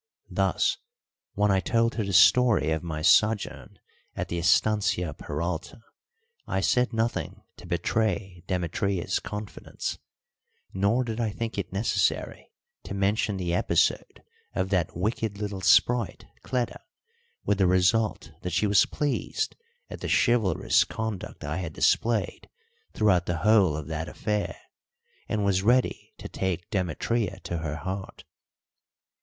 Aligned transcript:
Thus, 0.31 0.77
when 1.35 1.51
I 1.51 1.59
told 1.59 1.93
her 1.93 2.03
the 2.03 2.11
story 2.11 2.71
of 2.71 2.81
my 2.81 3.03
sojourn 3.03 3.77
at 4.15 4.29
the 4.29 4.39
estancia 4.39 5.13
Peralta, 5.13 5.79
I 6.47 6.59
said 6.59 6.91
nothing 6.91 7.43
to 7.57 7.67
betray 7.67 8.41
Demetria's 8.47 9.19
confidence; 9.19 9.99
nor 10.73 11.03
did 11.03 11.19
I 11.19 11.29
think 11.29 11.55
it 11.59 11.71
necessary 11.71 12.51
to 12.81 12.95
mention 12.95 13.37
the 13.37 13.53
episode 13.53 14.23
of 14.55 14.69
that 14.69 14.97
wicked 14.97 15.37
little 15.37 15.61
sprite, 15.61 16.25
Cleta; 16.41 16.79
with 17.45 17.59
the 17.59 17.67
result 17.67 18.31
that 18.41 18.53
she 18.53 18.65
was 18.65 18.87
pleased 18.87 19.55
at 19.87 19.99
the 20.01 20.09
chivalrous 20.09 20.83
conduct 20.83 21.43
I 21.43 21.57
had 21.57 21.73
displayed 21.73 22.49
throughout 22.93 23.27
the 23.27 23.37
whole 23.45 23.77
of 23.77 23.85
that 23.89 24.09
affair, 24.09 24.55
and 25.29 25.45
was 25.45 25.61
ready 25.61 26.15
to 26.17 26.27
take 26.27 26.71
Demetria 26.71 27.39
to 27.41 27.59
her 27.59 27.75
heart. 27.75 28.23